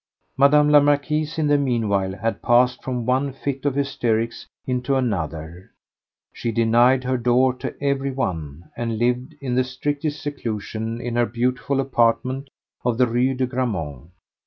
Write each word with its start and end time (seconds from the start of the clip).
Madame 0.35 0.69
la 0.69 0.79
Marquise, 0.79 1.37
in 1.37 1.45
the 1.45 1.59
meanwhile, 1.59 2.15
had 2.15 2.41
passed 2.41 2.83
from 2.83 3.05
one 3.05 3.31
fit 3.31 3.63
of 3.65 3.75
hysterics 3.75 4.47
into 4.65 4.95
another. 4.95 5.69
She 6.33 6.51
denied 6.51 7.03
her 7.03 7.19
door 7.19 7.53
to 7.57 7.75
everyone 7.79 8.71
and 8.75 8.97
lived 8.97 9.35
in 9.41 9.53
the 9.53 9.63
strictest 9.63 10.19
seclusion 10.23 10.99
in 10.99 11.17
her 11.17 11.27
beautiful 11.27 11.79
apartment 11.79 12.49
of 12.83 12.97
the 12.97 13.05
Rue 13.05 13.35
de 13.35 13.45
Grammont. 13.45 14.09